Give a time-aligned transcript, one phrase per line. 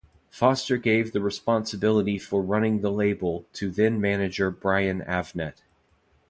[0.31, 5.57] Foster gave the responsibility for running the label to then manager Brian Avnet.